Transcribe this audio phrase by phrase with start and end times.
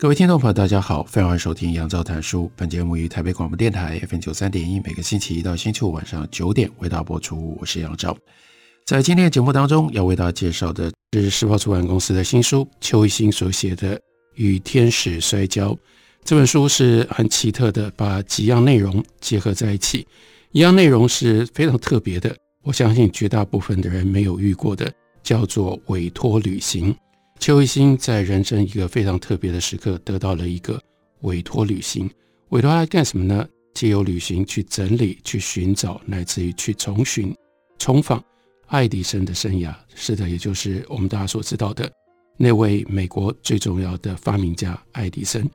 [0.00, 2.48] 各位听众朋友，大家好，欢迎收听杨照谈书。
[2.54, 7.58] 本节目于台北广播电台 FM 九三点一，每个星期一到星期五晚上九点为大家播出。
[7.60, 8.16] 我是杨照。
[8.86, 13.96] 在今天的节目当中，要为大家介绍的是时报出版公司的新书，邱一新所写的
[14.36, 15.72] 《与天使摔跤》。
[16.22, 20.06] 这本书是很奇特的，把几样内容结合在一起。
[20.52, 24.88] 一样内容是非常特别的，我相信绝大部分的人没有遇过的，
[25.24, 26.94] 叫做委托旅行。
[27.38, 30.80] 邱一新在人生一个非常特别的时刻，得到了一个
[31.20, 32.10] 委托旅行。
[32.50, 33.46] 委托他干什么呢？
[33.74, 37.34] 借由旅行去整理、去寻找，乃至于去重寻、
[37.78, 38.22] 重访
[38.66, 39.72] 爱迪生的生涯。
[39.94, 41.90] 是的，也就是我们大家所知道的
[42.36, 45.48] 那位美国最重要的发明家爱迪生。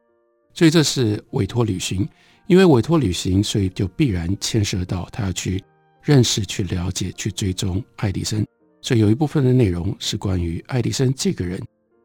[0.53, 2.07] 所以这是委托旅行，
[2.47, 5.61] 因为委托旅行，所以就必然牵涉到他要去
[6.01, 8.45] 认识、去了解、去追踪爱迪生。
[8.81, 11.61] 所以有一部分的内容是关于爱迪生这个人。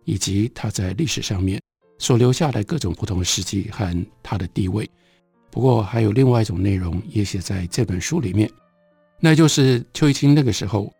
[0.08, 1.60] 以及他在历史上面
[1.98, 4.88] 所留下来各种不同的事迹和他的地位。
[5.50, 8.50] 不过还有另外一种内容也写在这本书里面，
[9.20, 10.90] 那就是邱一新那个时候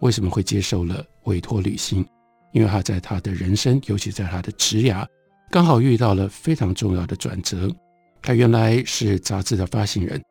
[0.00, 2.04] 为什么会接受了委托旅行？
[2.52, 5.06] 因为他在他的人生，尤其在他的职涯，
[5.50, 7.74] 刚好遇到了非常重要的转折。
[8.20, 10.22] 他原来是杂志的发行人，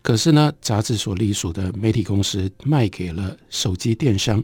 [0.00, 4.42] 可是呢，杂志所隶属的媒体公司卖给了手机电商，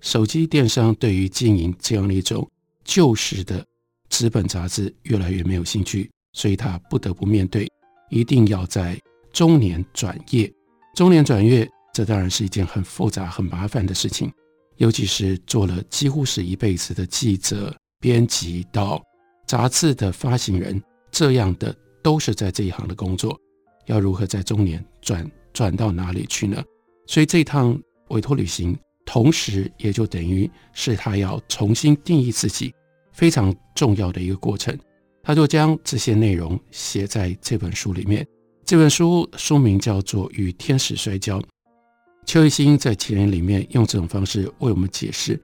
[0.00, 2.48] 手机电商对于经营这样的一种。
[2.88, 3.62] 旧时的
[4.08, 7.70] 纸本杂志越来越没有兴趣，所以他不得不面对
[8.08, 8.98] 一定要在
[9.30, 10.50] 中年转业。
[10.94, 14.32] 中年转业，这当然是一件很复杂、很麻烦的事情，
[14.78, 19.00] 尤其是做了几乎是一辈子的记者、编辑到
[19.46, 23.38] 杂志的发行人这样的，都是在这一行的工作，
[23.84, 26.64] 要如何在中年转转到哪里去呢？
[27.06, 27.78] 所以这趟
[28.08, 28.74] 委托旅行，
[29.04, 32.72] 同时也就等于是他要重新定义自己。
[33.18, 34.78] 非常重要的一个过程，
[35.24, 38.24] 他就将这些内容写在这本书里面。
[38.64, 41.40] 这本书书名叫做《与天使摔跤》。
[42.26, 45.36] 邱一新在前言里面用这种方式为我们解释，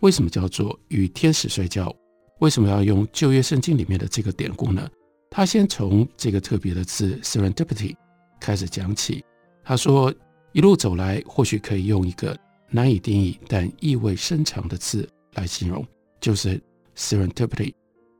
[0.00, 1.94] 为什么叫做与天使摔跤？
[2.40, 4.90] 为什么要用旧约圣经里面的这个典故呢？
[5.30, 7.94] 他先从这个特别的字 “serendipity”
[8.40, 9.24] 开始讲起。
[9.62, 10.12] 他说，
[10.50, 12.36] 一路走来，或许可以用一个
[12.70, 15.86] 难以定义但意味深长的字来形容，
[16.20, 16.60] 就是。
[16.96, 17.72] Serendipity，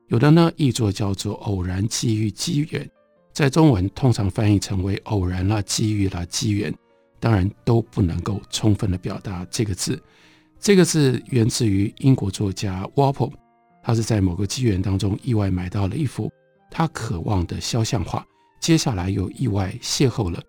[0.08, 2.90] 有的呢译作叫做偶然、机遇、机缘，
[3.32, 6.74] 在中文通常翻译成为偶然啦、机遇啦、机缘，
[7.18, 10.00] 当然都不能够充分的表达这个字。
[10.58, 13.32] 这个字源自于英国作家 Walpole，
[13.82, 16.30] 他是在某个机缘当中意外买到了一幅
[16.70, 18.26] 他渴望的肖像画，
[18.60, 20.42] 接下来又意外邂逅了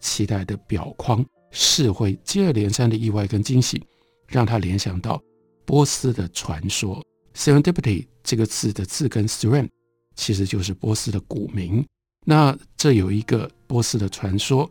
[0.00, 3.82] 期待的表框，是会接二连三的意外跟惊喜，
[4.26, 5.20] 让他联想到
[5.66, 7.04] 波斯的传说。
[7.38, 9.68] Serendipity 这个字的字根 Seren，
[10.16, 11.86] 其实就是波斯的古名。
[12.24, 14.68] 那这有一个波斯的传说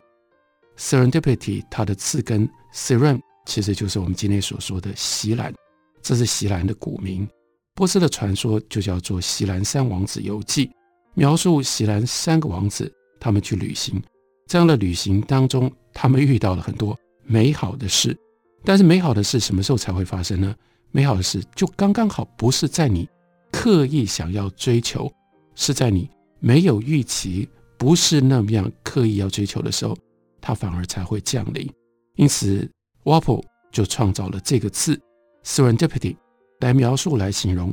[0.76, 5.54] ，Serendipity 它的字根 Seren 其实就是我们今天所说的席兰，
[6.02, 7.26] 这是席兰的古名。
[7.74, 10.66] 波斯的传说就叫做《席兰三王子游记》，
[11.14, 14.02] 描述席兰三个王子他们去旅行，
[14.46, 18.14] 这样的旅行当中，他们遇到了很多美好的事。
[18.62, 20.54] 但是美好的事什么时候才会发生呢？
[20.90, 23.08] 美好的事就刚刚好，不是在你
[23.52, 25.12] 刻意想要追求，
[25.54, 26.08] 是在你
[26.40, 29.96] 没有预期，不是那么样刻意要追求的时候，
[30.40, 31.70] 它反而才会降临。
[32.16, 32.68] 因此
[33.04, 35.00] ，Wapo 就创造了这个字
[35.44, 36.16] “serendipity”
[36.60, 37.72] 来描述、来形容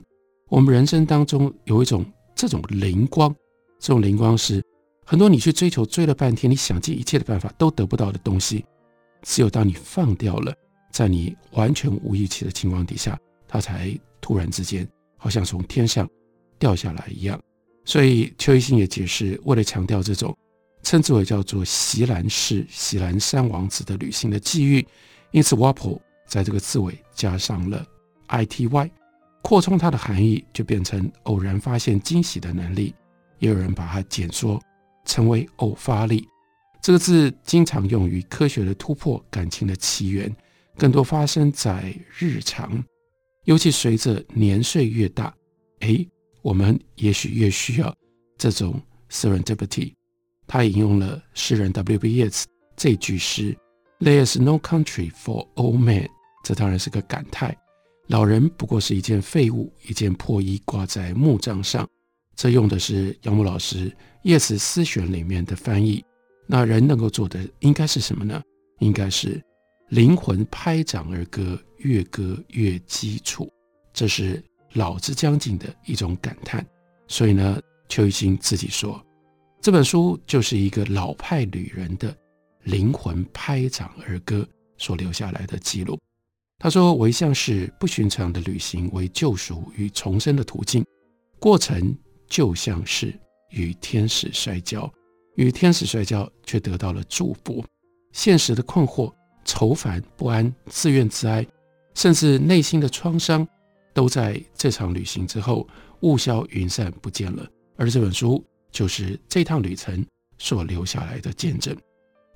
[0.49, 3.33] 我们人生当中有一种这种灵光。
[3.79, 4.63] 这种灵光是
[5.05, 8.65] 很多你去追求、追了半天，你想尽一切的办法都得不到的东西，
[9.21, 10.53] 只有当你放掉了。
[10.95, 13.19] 在你完全无预期的情况底下，
[13.49, 14.87] 他才突然之间
[15.17, 16.09] 好像从天上
[16.57, 17.37] 掉下来一样。
[17.83, 20.33] 所以邱一新也解释，为了强调这种
[20.83, 24.87] 称之为叫做锡兰式锡兰三王子的旅行的际遇，
[25.31, 27.85] 因此 “wapo” 在这个字尾加上了
[28.29, 28.89] ity，
[29.41, 32.95] 扩充它的含义就变成偶然发现惊喜的能力。
[33.39, 34.57] 也有人把它简缩
[35.03, 36.25] 成为偶发力。
[36.81, 40.33] 这个字经常用于科学的突破、感情的起源。
[40.77, 42.83] 更多发生在日常，
[43.45, 45.33] 尤其随着年岁越大，
[45.79, 46.07] 诶，
[46.41, 47.95] 我们也许越需要
[48.37, 48.79] 这种
[49.09, 49.93] serendipity。
[50.47, 52.23] 他引用了诗人 W.B.
[52.23, 52.43] Yeats
[52.75, 53.57] 这句诗
[53.99, 56.07] ：“There is no country for old men。”
[56.43, 57.55] 这当然是个感叹。
[58.07, 61.87] 老人不过是一件废物，一件破衣挂在木杖上。
[62.35, 63.89] 这用的是杨牧老师
[64.23, 66.03] 《叶慈诗选》里面的翻译。
[66.45, 68.39] 那人能够做的应该是什么呢？
[68.79, 69.41] 应该是
[69.89, 73.51] 灵魂拍掌而歌，越歌越凄楚。
[73.93, 74.43] 这是
[74.73, 76.65] 老之将近的一种感叹。
[77.07, 79.03] 所以呢，邱一清自己说，
[79.61, 82.15] 这本书就是一个老派旅人的
[82.63, 84.47] 灵魂拍掌而歌
[84.77, 85.99] 所留下来的记录。
[86.57, 90.83] 他说：“我一向是不寻常的旅行为救赎与重生的途径，
[91.39, 91.95] 过程
[92.27, 93.13] 就像是
[93.51, 94.91] 与天使摔跤，
[95.35, 97.63] 与天使摔跤却得到了祝福。
[98.13, 99.13] 现实的困惑、
[99.45, 101.45] 愁烦不安、自怨自哀，
[101.93, 103.47] 甚至内心的创伤，
[103.93, 105.65] 都在这场旅行之后
[106.01, 107.47] 雾消云散不见了。
[107.77, 110.05] 而这本书就是这趟旅程
[110.37, 111.73] 所留下来的见证。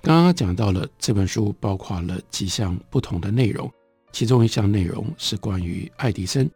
[0.02, 3.70] 刚刚讲到了这本书包括了几项不同的内容。”
[4.12, 6.50] 其中一项内容是关于爱迪生，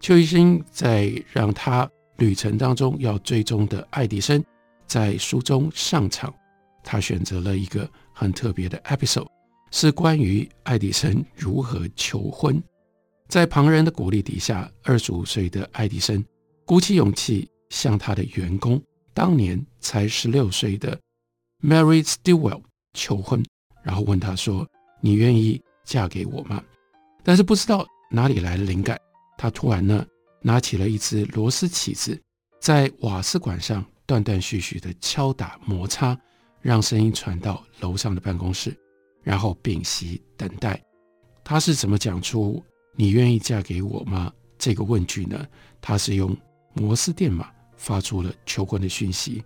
[0.00, 4.42] 邱一新在让他旅程当中要追踪的爱迪生
[4.84, 6.34] 在书中上场，
[6.82, 9.28] 他选择了一个很特别的 episode，
[9.70, 12.62] 是关于爱迪生如何求婚。
[13.28, 16.24] 在旁人的鼓励底下，二十五岁的爱迪生
[16.64, 18.82] 鼓起勇气向他的员工，
[19.12, 20.98] 当年才十六岁的
[21.62, 22.62] Mary Stilwell
[22.94, 23.44] 求婚，
[23.82, 24.66] 然后问他说
[25.02, 26.62] ：“你愿意嫁给我吗？”
[27.22, 28.98] 但是不知道哪里来的灵感，
[29.36, 30.06] 他突然呢
[30.40, 32.18] 拿起了一只螺丝起子，
[32.60, 36.18] 在瓦斯管上断断续续的敲打摩擦，
[36.62, 38.74] 让声音传到楼上的办公室，
[39.28, 40.82] 然后屏息等待。
[41.44, 42.64] 他是怎么讲出
[42.96, 45.46] “你愿意嫁给我吗”这个问句呢？
[45.82, 46.34] 他是用
[46.72, 49.44] 摩斯电码发出了求婚的讯息。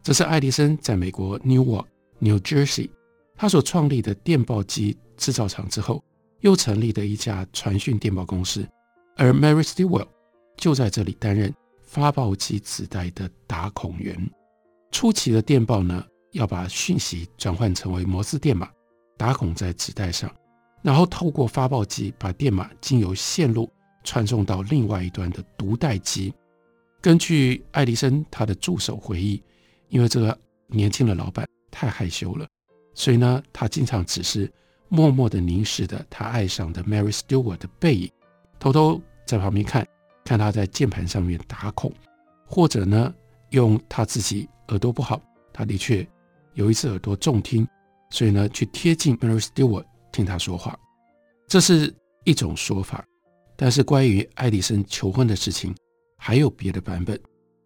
[0.00, 1.86] 这是爱迪生在美国 Newark,
[2.20, 2.88] New Jersey，
[3.34, 6.00] 他所创立的电报机制造厂之后。
[6.40, 8.64] 又成立的一家传讯电报公司，
[9.16, 10.06] 而 Mary Stewart
[10.56, 11.52] 就在这里担任
[11.82, 14.30] 发报机子带的打孔员。
[14.92, 18.70] 初期的电报呢，要把讯息转换成为摩斯电码，
[19.16, 20.30] 打孔在纸带上，
[20.82, 23.70] 然后透过发报机把电码经由线路
[24.04, 26.32] 传送到另外一端的读带机。
[27.00, 29.42] 根据爱迪生他的助手回忆，
[29.88, 32.46] 因为这个年轻的老板太害羞了，
[32.94, 34.52] 所以呢，他经常只是。
[34.88, 38.08] 默默地凝视着他爱上的 Mary Stewart 的背影，
[38.60, 39.84] 偷偷在旁边看，
[40.24, 41.92] 看他在键盘上面打孔，
[42.46, 43.12] 或者呢，
[43.50, 45.20] 用他自己耳朵不好，
[45.52, 46.06] 他的确
[46.54, 47.66] 有一次耳朵重听，
[48.10, 50.78] 所以呢，去贴近 Mary Stewart 听他说话，
[51.48, 51.94] 这是
[52.24, 53.04] 一种说法。
[53.56, 55.74] 但是关于爱迪生求婚的事情，
[56.18, 57.18] 还有别的版本。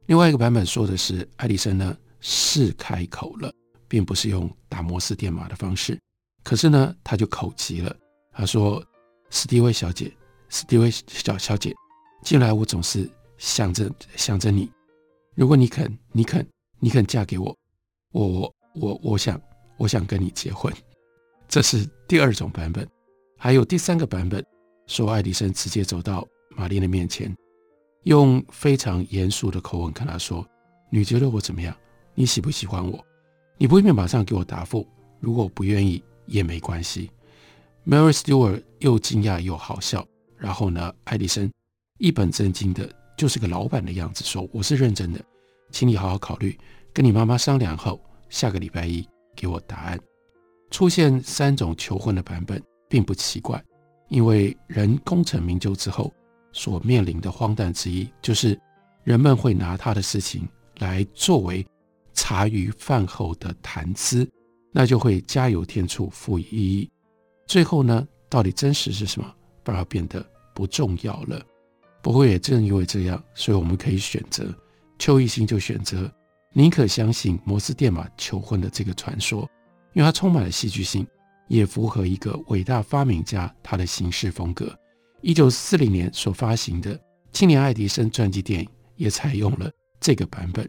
[0.07, 3.53] 另外一个版本说的是，爱迪生呢是开口了，
[3.89, 5.99] 并不是用打摩斯电码的方式。
[6.43, 7.95] 可是呢，他就口急了。
[8.33, 8.83] 他说
[9.31, 10.11] ：“史蒂威小姐，
[10.49, 11.75] 史蒂威小小姐，
[12.23, 14.71] 近来我总是想着想着你。
[15.35, 16.47] 如果你肯，你肯，
[16.79, 17.57] 你肯嫁给我，
[18.13, 19.41] 我我我我想
[19.81, 20.73] 我想跟你结婚。”
[21.49, 22.87] 这是第二种版本。
[23.37, 24.45] 还有第三个版本，
[24.87, 27.35] 说爱迪生直接走到玛丽的面前，
[28.05, 30.47] 用非常严肃的口吻跟她说
[30.93, 31.75] ：“你觉得我怎么样？
[32.15, 33.05] 你喜不喜欢我？
[33.57, 34.87] 你不必马上给我答复。
[35.19, 37.11] 如果不愿意。”也没关系。
[37.85, 40.07] Mary Stewart 又惊讶又好笑，
[40.37, 41.51] 然后呢，爱迪生
[41.99, 45.21] 一本正经的，就是个老板的样子，说：“我是认真的，
[45.73, 46.57] 请你好好考虑，
[46.93, 49.05] 跟你妈妈商量后，下个礼拜一
[49.41, 49.99] 给我答案。”
[50.71, 53.63] 出现三种求婚的版本并不奇怪，
[54.09, 56.13] 因为人功成名就之后
[56.53, 58.61] 所面临的荒诞之一，就是
[59.03, 60.47] 人们会拿他的事情
[60.79, 61.67] 来作为
[62.13, 64.29] 茶余饭后的谈资。
[64.73, 66.89] 那就会加油添醋，赋予意义。
[67.45, 71.43] 最后呢，到底真实是什么，反而变得不重要了。
[72.01, 74.47] 不过也正因为这样，所以我们可以选择，
[74.97, 76.09] 邱一新就选择
[76.53, 79.49] 宁可相信摩斯电码求婚的这个传说，
[79.93, 81.07] 因为它充满了戏剧性，
[81.49, 84.77] 也符合一个伟大发明家他的行事风格。
[85.21, 86.97] 一九四零年所发行的
[87.33, 90.69] 《青年爱迪生》传记电影也采用了这个版本。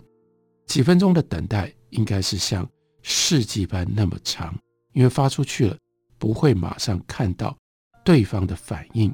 [0.67, 2.67] 几分钟的等待，应该是像。
[3.03, 4.55] 世纪般那么长，
[4.93, 5.75] 因为发出去了，
[6.19, 7.57] 不会马上看到
[8.05, 9.11] 对方的反应。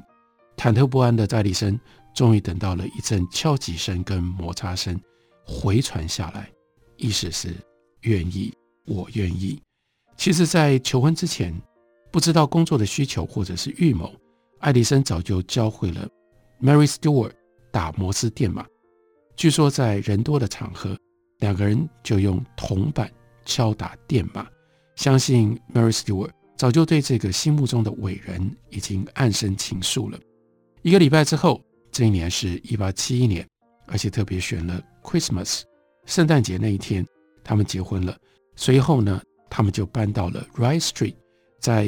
[0.58, 1.80] 忐忑不安的爱迪生
[2.14, 5.00] 终于等到了一阵敲击声跟摩擦声
[5.42, 6.50] 回传下来，
[6.98, 7.54] 意思是
[8.02, 8.52] 愿意，
[8.86, 9.58] 我愿意。
[10.16, 11.54] 其实，在求婚之前，
[12.10, 14.12] 不知道工作的需求或者是预谋，
[14.58, 16.08] 爱迪生早就教会了
[16.60, 17.32] Mary Stewart
[17.70, 18.66] 打摩斯电码。
[19.36, 20.98] 据说在人多的场合，
[21.38, 23.10] 两个人就用铜板
[23.44, 24.46] 敲打电码。
[24.96, 30.18] 相信 Mary Stewart 早就对这个心目中的伟人已经暗生情愫了。
[30.82, 31.62] 一个礼拜之后，
[31.92, 33.46] 这一年是一八七一年，
[33.86, 35.62] 而且特别选了 Christmas
[36.08, 37.06] 圣诞节那一天，
[37.44, 38.16] 他们结婚了。
[38.56, 41.14] 随后呢，他们就搬到了 Wright Street，
[41.60, 41.84] 在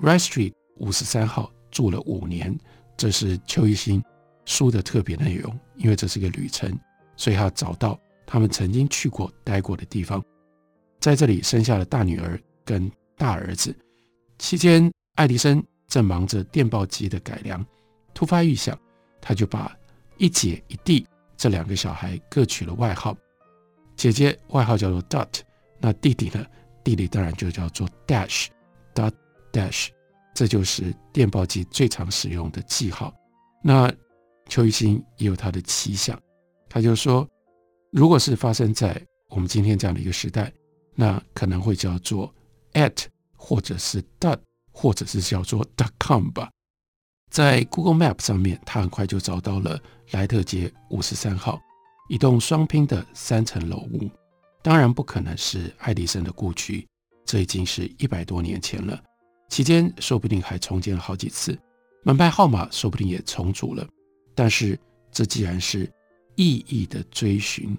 [0.00, 2.56] Wright Street 五十三号住了五年。
[2.96, 4.00] 这是邱一新
[4.44, 6.72] 书的特别内容，因为这是个旅程，
[7.16, 10.24] 所以他找到他们曾经去过、待过的地方，
[11.00, 13.76] 在这里生下了大女儿跟大儿子。
[14.38, 17.64] 期间，爱迪生正忙着电报机的改良，
[18.14, 18.78] 突发异想，
[19.20, 19.76] 他就把
[20.16, 21.04] 一姐一弟
[21.36, 23.16] 这两个小孩各取了外号，
[23.98, 25.40] 姐姐外号叫做 Dot，
[25.80, 26.46] 那弟弟呢？
[26.84, 29.12] 弟弟当然就叫做 Dash，Dot
[29.52, 29.88] Dash。
[30.32, 33.12] 这就是电报机最常使用的记号。
[33.60, 33.92] 那
[34.48, 36.16] 邱一新也有他的奇想，
[36.68, 37.28] 他就说，
[37.90, 40.52] 如果是发生在我们今天这样的一个时代，
[40.94, 42.32] 那可能会叫做
[42.74, 44.38] at 或者是 dot
[44.70, 46.48] 或者是叫做 dot com 吧。
[47.32, 49.76] 在 Google Map 上面，他很快就找到了
[50.12, 51.60] 莱特街五十三号
[52.08, 54.10] 一栋双拼的三层楼屋。
[54.62, 56.86] 当然不可能是爱迪生的故居，
[57.24, 59.00] 这已经是一百多年前了。
[59.48, 61.56] 期间说不定还重建了好几次，
[62.02, 63.86] 门牌号码说不定也重组了。
[64.34, 64.78] 但是
[65.12, 65.90] 这既然是
[66.34, 67.76] 意义的追寻，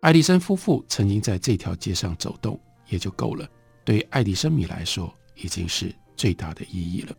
[0.00, 2.58] 爱迪生夫妇曾经在这条街上走动，
[2.88, 3.48] 也就够了。
[3.84, 7.14] 对爱迪生迷来说，已经是最大的意义了。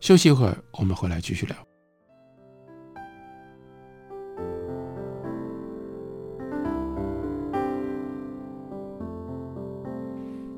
[0.00, 1.65] 休息一会儿，我们回来继续聊。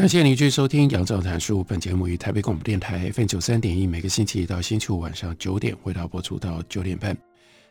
[0.00, 1.62] 感谢您继续收听杨照谈书。
[1.62, 7.14] 本节目于台北广播电台 FM 九三点一，每个星期一到星期五晚上九点，回到播出到九点半。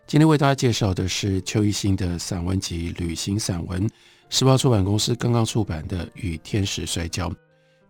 [0.06, 3.84] 今天为大家介绍的是邱一新的散文集《旅行散文》，
[4.30, 7.32] 时报出版公司刚刚出版的《与天使摔跤》。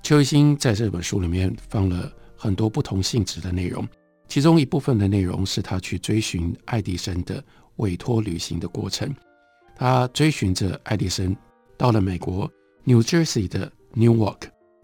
[0.03, 3.85] 邱一新在这本书里面放了很多不同性质的内容，
[4.29, 7.43] 其中一部分的内容是他去追寻爱迪生的
[7.75, 9.13] 委托旅行的过程。
[9.75, 11.35] 他追寻着爱迪生
[11.75, 12.49] 到了美国
[12.85, 13.69] New Jersey 的。
[13.95, 14.41] Newark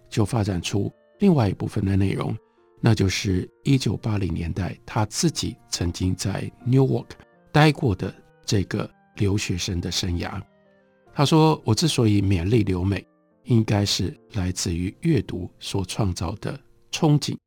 [0.10, 2.36] 就发展出另外一部分的内容，
[2.82, 7.08] 那就是一九八零年代他自己曾经在 Newark
[7.52, 8.14] 待过的
[8.46, 10.42] 这个留学生的生涯。
[11.14, 13.06] 他说：“我之所以勉力留美，
[13.44, 16.60] 应该是来自于阅读所创造的
[16.92, 17.38] 憧憬，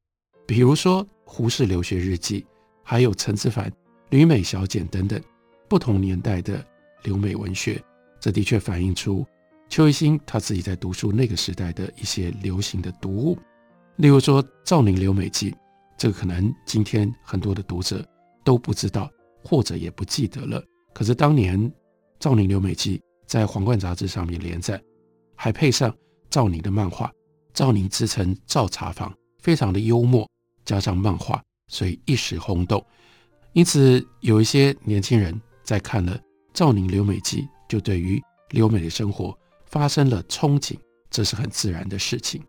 [0.46, 2.46] 比如说胡适留学日记，
[2.82, 3.70] 还有陈之凡
[4.10, 5.20] 《旅美小简》等等
[5.68, 6.64] 不同年代的
[7.02, 7.82] 留美文学。
[8.18, 9.26] 这的确反映出。”
[9.68, 13.38] 邱一新他自己在读书那个时代的一些流行的读物，
[13.96, 15.50] 例如说《赵宁留美记》，
[15.96, 18.04] 这个可能今天很多的读者
[18.42, 19.10] 都不知道
[19.44, 20.62] 或者也不记得了。
[20.94, 21.60] 可是当年
[22.18, 24.82] 《赵宁留美记》在《皇冠》杂志上面连载，
[25.36, 25.94] 还配上
[26.30, 27.06] 赵宁的漫画
[27.52, 30.26] 《赵宁之城赵茶坊》，非常的幽默，
[30.64, 32.84] 加上漫画，所以一时轰动。
[33.52, 36.16] 因此，有一些年轻人在看了
[36.54, 38.20] 《赵宁留美记》，就对于
[38.50, 39.36] 留美的生活。
[39.70, 40.76] 发生了憧憬，
[41.10, 42.42] 这是很自然的事情。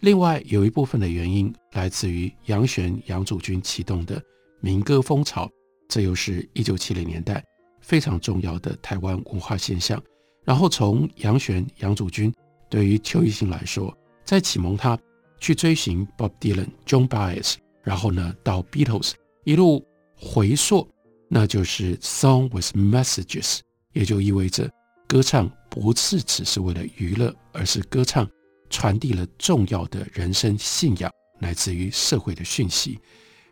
[0.00, 4.22] 另外，有一部分的原因来自于杨旋、杨祖君启动的
[4.60, 5.50] 民歌风潮，
[5.88, 7.42] 这又是一九七零年代
[7.80, 10.00] 非常重要的台湾文化现象。
[10.44, 12.32] 然后，从杨旋、杨祖君
[12.68, 14.98] 对于邱一新来说，在启蒙他
[15.40, 19.12] 去追寻 Bob Dylan、John Baez，然后呢到 Beatles
[19.44, 19.82] 一路
[20.14, 20.86] 回溯，
[21.28, 23.60] 那就是 Song with Messages，
[23.92, 24.70] 也就意味着。
[25.06, 28.28] 歌唱不是只是为了娱乐，而是歌唱
[28.68, 31.10] 传递了重要的人生信仰，
[31.40, 32.98] 来自于社会的讯息，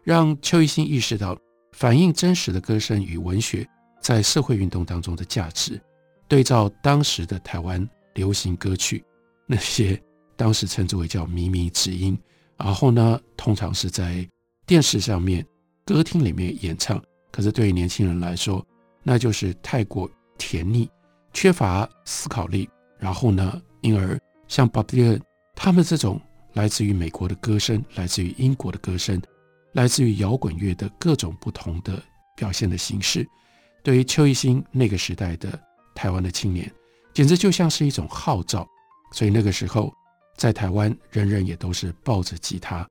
[0.02, 1.38] 让邱一新意识到
[1.73, 3.66] 反映真实的歌声与文学
[4.00, 5.80] 在社会运动当中的价值。
[6.26, 9.04] 对照当时的台湾流行歌曲，
[9.46, 10.00] 那些
[10.37, 12.18] 当时称之为叫靡靡之音，
[12.56, 14.28] 然后呢，通常是在
[14.66, 15.46] 电视上面、
[15.84, 18.66] 歌厅里面演唱，可是对于年轻人来说，
[19.02, 20.88] 那就是太过甜腻。
[21.35, 22.67] 缺乏思考力，
[22.99, 25.21] 然后呢，因而像 Bob Dylan
[25.55, 26.19] 他们这种
[26.55, 29.21] 来自于美国的歌声，来自于英国的歌声，
[29.73, 32.00] 来自于摇滚乐的各种不同的
[32.37, 33.26] 表现的形式，
[33.83, 35.59] 对于邱一新那个时代的
[35.95, 36.73] 台湾的青年，
[37.12, 38.67] 简直就像是一种号召。
[39.12, 39.93] 所以那个时候，
[40.37, 42.88] 在台湾，人人也都是抱着吉他，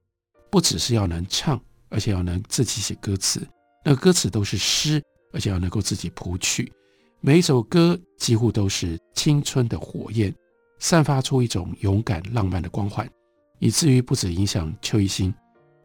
[0.50, 1.60] 不只是要能唱，
[1.90, 3.46] 而且要能自己写歌词。
[3.84, 6.72] 那歌词都是诗，而且要能够自己谱曲。
[7.26, 10.36] 每一首歌几乎都是青春的火焰，
[10.78, 13.10] 散发出一种勇敢浪漫的光环，
[13.60, 15.34] 以至于不止影响邱一新，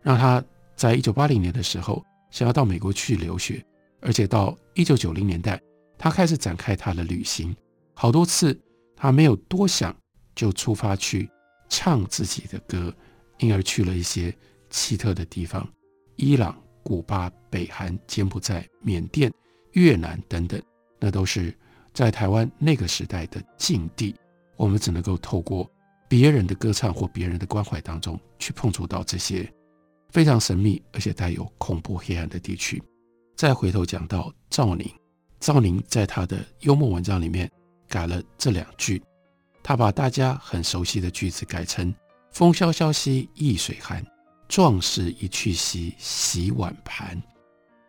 [0.02, 0.42] 让他
[0.74, 3.64] 在一九八零年的时候想要到美国去留学，
[4.00, 5.62] 而且到一九九零年代，
[5.96, 7.54] 他开始展开他的旅行。
[7.94, 8.60] 好多次
[8.96, 9.96] 他没有多想
[10.34, 11.30] 就出发去
[11.68, 12.92] 唱自己的歌，
[13.38, 14.36] 因而去了一些
[14.70, 15.64] 奇特的地方：
[16.16, 19.32] 伊朗、古巴、北韩、柬埔寨、缅甸、
[19.74, 20.60] 越南等等。
[20.98, 21.54] 那都是
[21.92, 24.14] 在台湾那个时代的境地，
[24.56, 25.70] 我们只能够透过
[26.08, 29.50] 别人的歌唱或别人的关怀当中去碰触到这些
[30.10, 32.82] 非常神秘而且带有恐怖黑暗的地区。
[33.36, 34.90] 再回头讲到赵宁，
[35.38, 37.50] 赵宁在他的幽默文章里面
[37.88, 39.02] 改了这两句，
[39.62, 41.94] 他把大家很熟悉的句子改成
[42.32, 44.04] “风萧萧兮易水寒，
[44.48, 47.20] 壮士一去兮洗碗盘”。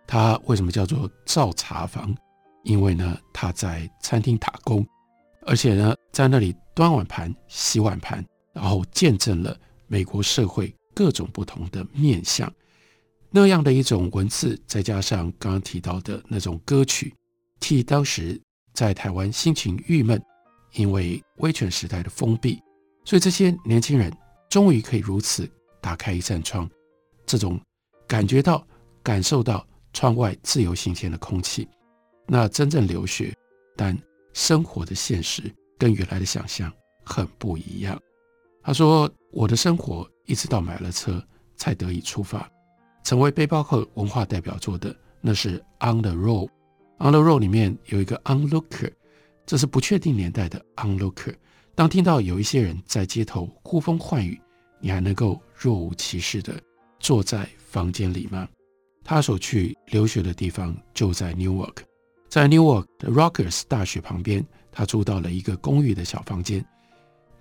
[0.06, 2.16] 他为什么叫做赵茶房？
[2.64, 4.86] 因为呢，他在餐厅打工，
[5.44, 8.24] 而且呢，在那里端碗盘、洗碗盘，
[8.54, 12.52] 然后见证了美国社会各种不同的面相。
[13.32, 17.14] 那样的一种文字，再加上刚刚提到的那种歌曲，
[17.60, 18.40] 替当时
[18.74, 20.20] 在台湾心情郁闷，
[20.74, 22.60] 因为威权时代的封闭，
[23.06, 24.12] 所以这些年轻人
[24.50, 25.50] 终于可以如此
[25.80, 26.70] 打开一扇窗，
[27.26, 27.60] 这种
[28.08, 28.66] 感觉到、
[29.04, 31.68] 感受到窗外自由新鲜的空气。
[32.32, 33.36] 那真正留学，
[33.76, 33.98] 但
[34.34, 36.72] 生活的现实跟原来的想象
[37.04, 38.00] 很不一样。
[38.62, 41.22] 他说：“我的生活一直到买了车
[41.56, 42.48] 才得以出发，
[43.04, 46.48] 成为背包客文化代表作的那是《On the Road》。
[47.00, 48.92] 《On the Road》里面有一个 onlooker，
[49.48, 51.34] 这是不确定年代的 onlooker。
[51.74, 54.40] 当听到有一些人在街头呼风唤雨，
[54.80, 56.54] 你还能够若无其事地
[57.00, 58.48] 坐在房间里吗？
[59.04, 61.78] 他所去留学的地方就在 Newark。
[62.30, 66.64] 在 Newark 的 Rutgers 大学旁边，他住到了一个公寓的小房间。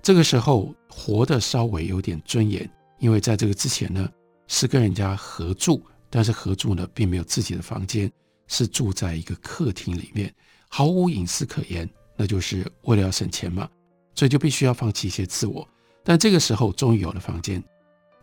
[0.00, 4.08] 这个时候活得稍微有点尊严，因为在这个之前呢，
[4.46, 8.10] 是跟人家合住，但是合住呢并没有自己的房间，
[8.46, 10.34] 是住在一个客厅里面，
[10.70, 11.86] 毫无隐私可言。
[12.16, 13.68] 那就是为了要省钱嘛，
[14.14, 15.68] 所以就必须要放弃一些自我。
[16.02, 17.62] 但这个时候终于有了房间，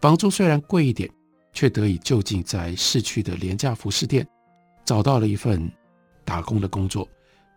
[0.01, 1.08] 房租虽然贵一点，
[1.54, 4.28] 却得以就近在市区的廉价服饰店
[4.84, 5.71] 找到了一份。
[6.25, 7.07] 打工的工作，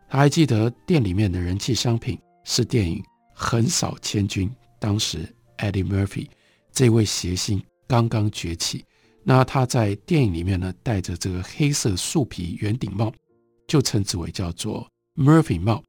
[0.09, 2.98] 他还记得店里面的人气商品是电影
[3.33, 5.26] 《横扫千军》，当时
[5.57, 6.28] Eddie Murphy
[6.70, 8.85] 这位谐星刚刚崛起。
[9.24, 13.12] 那他在电影里面呢，戴着这个黑色树皮圆顶帽，
[13.66, 15.83] 就称之为叫做 Murphy 帽。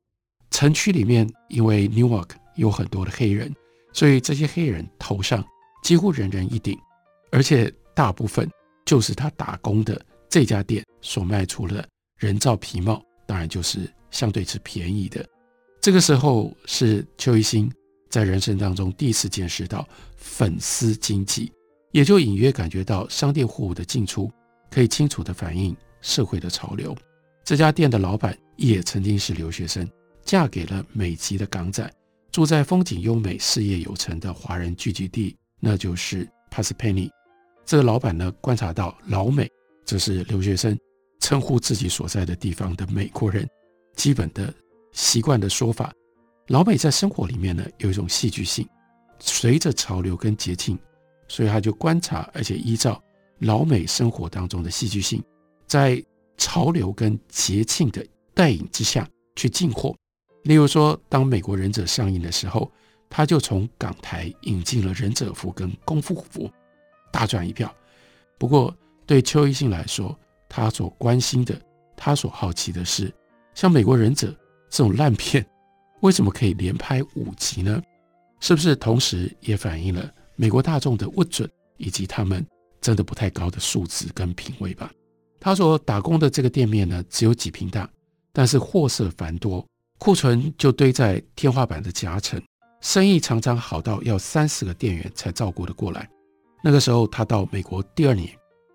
[0.50, 3.54] 城区里面因为 Newark 有很多的黑人，
[3.94, 5.46] 所以这些黑人头上
[5.84, 6.78] 几乎人人一顶，
[7.32, 8.50] 而且大部分
[8.84, 11.88] 就是他打工的这家店所卖出的。
[12.20, 15.26] 人造皮帽当然就是相对是便宜的。
[15.82, 17.72] 这个时候是邱一新
[18.10, 21.52] 在人生当中第一次见识到粉丝经济，
[21.94, 24.30] 也就隐约感觉到商店货物的进出
[24.70, 26.96] 可以清楚地反映社会的潮流。
[27.46, 29.90] 这家店的老板也曾经是留学生，
[30.24, 31.90] 嫁给了美籍的港仔，
[32.32, 37.10] 住在风景优美、事业有成的华人聚集地，那就是 Parsippany。
[37.66, 39.50] 这个老板呢，观察到老美，
[39.86, 40.78] 这是留学生。
[41.20, 43.48] 称呼自己所在的地方的美国人，
[43.96, 44.54] 基本的
[44.92, 45.94] 习惯的说法，
[46.48, 48.68] 老美在生活里面呢，有一种戏剧性，
[49.20, 50.78] 随着潮流跟节庆，
[51.28, 53.02] 所以他就观察，而且依照
[53.40, 55.24] 老美生活当中的戏剧性，
[55.68, 56.04] 在
[56.38, 59.96] 潮流跟节庆的带领之下去进货。
[60.44, 62.72] 例如说，当美国忍者上映的时候，
[63.10, 66.50] 他就从港台引进了忍者服跟功夫服，
[67.12, 67.74] 大赚一票。
[68.38, 68.74] 不过
[69.06, 70.18] 对邱一新来说，
[70.50, 71.56] 他所关心的，
[71.96, 73.14] 他所好奇的是，
[73.54, 74.36] 像美国忍者
[74.70, 75.46] 这种烂片，
[76.02, 77.82] 为什么可以连拍五集呢？
[78.40, 82.46] 是不是同时也反映了美国大众的不准，以及他们
[82.82, 84.92] 真的不太高的素质跟品味吧？
[85.40, 87.90] 他所打工的这个店面呢，只有几平大，
[88.34, 89.66] 但是货色繁多，
[89.98, 92.42] 库存就堆在天花板的夹层，
[92.82, 96.10] 生意常常好到要三四个店员才照顾得过来。
[96.64, 98.30] 那个时候他到美国第二年，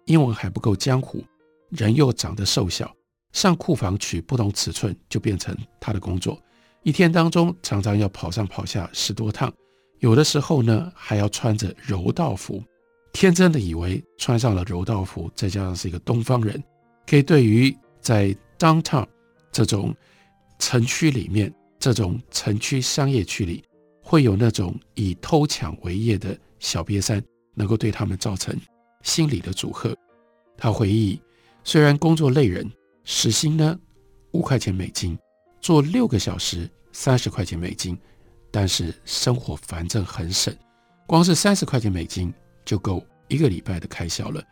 [0.06, 1.24] 英文还不够江湖。
[1.70, 2.94] 人又长得瘦小，
[3.32, 6.40] 上库房取不同尺寸就变成他的工作。
[6.82, 9.52] 一天当中常常要跑上跑下十多趟，
[10.00, 12.62] 有的时候呢还要穿着柔道服。
[13.12, 16.62] 天真的以为穿上了柔道服，再加上是一个东方人，
[17.06, 19.06] 可以对于在 downtown
[19.52, 19.94] 这种
[20.58, 23.62] 城区里面，这种城区商业区里，
[24.02, 27.22] 会有那种以偷抢为业的小瘪三，
[27.54, 28.54] 能够对他们造成
[29.02, 29.96] 心理的阻吓。
[30.56, 31.20] 他回忆，
[31.64, 32.70] 虽然工作累人，
[33.04, 33.76] 时薪呢
[34.32, 35.18] 五块钱美金，
[35.60, 37.98] 做六个小时三十块钱美金，
[38.50, 40.54] 但是生活反正很省，
[41.06, 42.32] 光是三十块钱美金
[42.64, 44.44] 就够一个礼拜的开销了，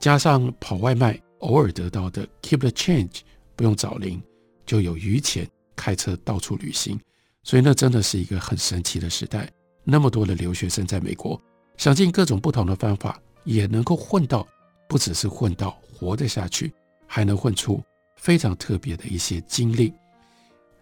[0.00, 3.20] 加上跑外卖偶尔得到的 keep the change，
[3.54, 4.20] 不用找零，
[4.66, 6.98] 就有余钱开车到处旅行。
[7.44, 9.48] 所以那真的是一个很神奇的时代。
[9.84, 11.40] 那么多的留学生在美国，
[11.76, 14.44] 想尽各种不同的方法，也能够混到，
[14.88, 16.72] 不只是混到活得下去，
[17.06, 17.82] 还能混出
[18.16, 19.92] 非常特别的一些经历。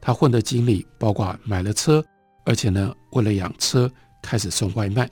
[0.01, 2.05] 他混的经历包括买了车，
[2.45, 5.09] 而且呢，为了养车开始送外卖。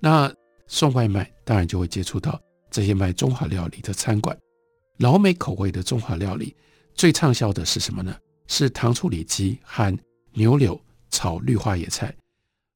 [0.00, 0.32] 那
[0.66, 4.36] 送外卖当然就会接触到这些卖中华料理的餐馆。
[4.98, 6.54] 老美口味的中华料理
[6.94, 8.14] 最畅销的是什么呢？
[8.48, 9.96] 是糖醋里脊和
[10.32, 10.80] 牛柳
[11.10, 12.14] 炒绿花野菜。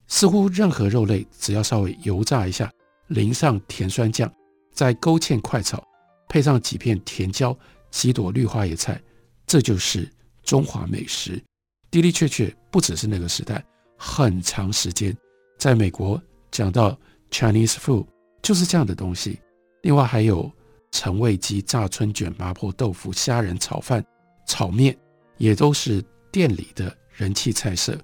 [0.07, 2.73] 似乎任何肉类只要稍微油炸一下，
[3.09, 4.33] 淋上甜酸酱，
[4.73, 5.83] 再勾芡快炒，
[6.31, 7.55] 配上几片甜椒、
[7.91, 8.99] 几朵绿花野菜，
[9.47, 10.11] 这就是
[10.43, 11.43] 中华美食。
[11.91, 13.63] 的的确确，不只是那个时代，
[13.99, 15.15] 很长时间
[15.59, 16.97] 在美国讲到
[17.31, 18.07] Chinese food
[18.41, 19.39] 就是这样的东西。
[19.83, 20.51] 另外还有
[20.93, 24.03] 陈味鸡、炸春卷、麻婆豆腐、虾仁炒饭、
[24.47, 24.97] 炒面，
[25.37, 27.99] 也都是店里的人气菜色。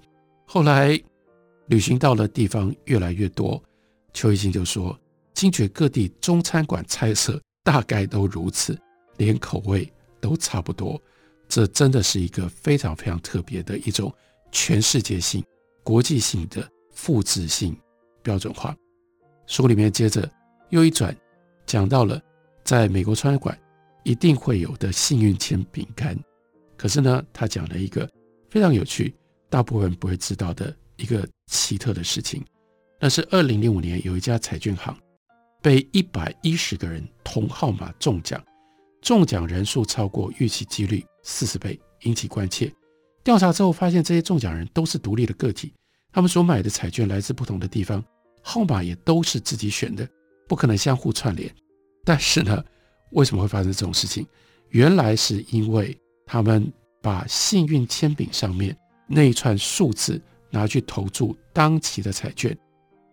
[0.45, 1.01] 后来。
[1.69, 3.61] 旅行到的地方越来越多，
[4.13, 4.97] 邱一新就说
[5.35, 8.79] ：“惊觉各地中餐馆菜色大概都如此，
[9.17, 11.03] 连口味都差不多。
[11.49, 14.15] 这真的是一个非常非常特别的一种
[14.53, 15.45] 全世界性、
[15.83, 17.77] 国际性的复制性
[18.23, 18.73] 标准化。”
[19.49, 20.31] 书里面接着
[20.69, 21.13] 又一转，
[21.67, 22.23] 讲到了
[22.63, 23.59] 在美国餐馆
[24.05, 26.17] 一定会有的幸运签饼干。
[26.77, 28.09] 可是呢，他讲了一个
[28.49, 29.13] 非常有趣，
[29.51, 30.73] 大部分人不会知道的。
[30.97, 32.43] 一个奇特的事情，
[32.99, 34.97] 那是二零零五年有一家彩券行
[35.67, 38.41] 被一百一十个人同号码中奖，
[39.03, 42.73] 中奖人数超过预期几率四十倍，引起关切。
[43.25, 45.73] 调查之后发现，这些中奖人都是独立的个体，
[46.13, 48.01] 他们所买的彩券来自不同的地方，
[48.45, 50.09] 号码也都是自己选的，
[50.47, 51.53] 不可能相互串联。
[52.05, 52.65] 但是呢，
[53.11, 54.25] 为什么会发生这种事情？
[54.69, 60.23] 原来是因为他们把幸运铅笔上面那一串数字。
[60.49, 62.57] 拿去投注当期的彩券，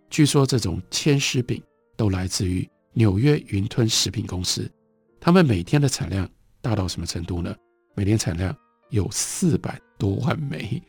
[0.07, 1.61] 据说这种签诗饼
[1.95, 4.69] 都来自于纽约云吞食品公司，
[5.19, 6.29] 他们每天的产量
[6.61, 7.55] 大到什么程度呢？
[7.95, 8.55] 每天产量
[8.89, 10.81] 有四百多万枚。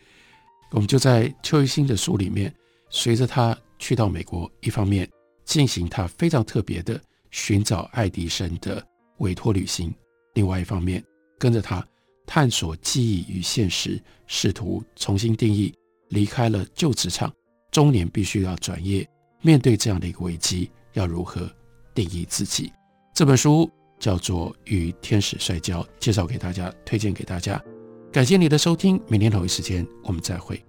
[0.71, 2.53] 我们就在邱一新的书里面，
[2.91, 5.09] 随着他去到美国，一方面
[5.45, 8.85] 进行他非常特别的寻找爱迪生的
[9.19, 9.95] 委托旅行，
[10.35, 11.03] 另外一方面
[11.39, 11.87] 跟着他
[12.27, 15.73] 探索记忆与现实，试图重新定义。
[16.09, 17.33] 离开了旧职场，
[17.73, 19.09] 中年必须要转业，
[19.41, 21.49] 面对这样的一个危机，要如何
[21.95, 22.73] 定义自己？
[23.15, 27.63] 这本书叫做《与天使摔跤》，介绍给大家，推荐给大家。
[28.11, 30.61] 感谢你的收听，明天同一时间我们再会。